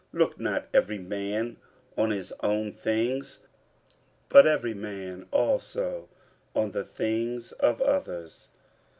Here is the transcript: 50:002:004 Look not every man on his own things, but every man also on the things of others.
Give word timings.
50:002:004 0.15 0.19
Look 0.19 0.39
not 0.39 0.67
every 0.73 0.97
man 0.97 1.57
on 1.95 2.09
his 2.09 2.33
own 2.39 2.71
things, 2.73 3.37
but 4.29 4.47
every 4.47 4.73
man 4.73 5.27
also 5.29 6.09
on 6.55 6.71
the 6.71 6.83
things 6.83 7.51
of 7.51 7.79
others. 7.83 8.47